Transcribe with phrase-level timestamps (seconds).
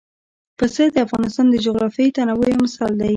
[0.57, 3.09] پسه د افغانستان د جغرافیوي تنوع یو مثال دی.